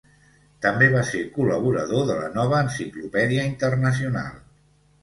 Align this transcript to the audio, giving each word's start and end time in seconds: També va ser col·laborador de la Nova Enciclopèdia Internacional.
També 0.65 0.87
va 0.95 1.03
ser 1.09 1.21
col·laborador 1.35 2.09
de 2.09 2.17
la 2.23 2.33
Nova 2.41 2.65
Enciclopèdia 2.69 3.49
Internacional. 3.53 4.35